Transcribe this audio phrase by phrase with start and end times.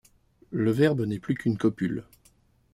[0.49, 2.05] Le verbe n'est plus qu'une copule.